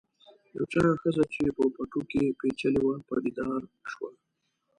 یوه 0.55 0.67
چاغه 0.73 0.95
ښځه 1.01 1.23
چې 1.33 1.43
په 1.55 1.63
پټو 1.75 2.01
کې 2.09 2.35
پیچلې 2.39 2.81
وه 2.85 2.95
پدیدار 3.07 3.61
شوه. 3.91 4.09